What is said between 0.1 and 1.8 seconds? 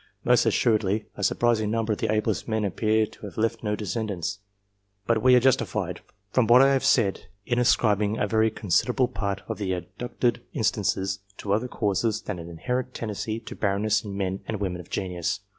Most assuredly, a surprising